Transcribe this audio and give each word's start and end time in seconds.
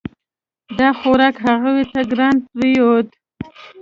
دا 0.77 0.89
خوراک 0.99 1.35
هغوی 1.47 1.79
ته 1.91 2.01
ګران 2.11 2.35
پریوت. 2.51 3.07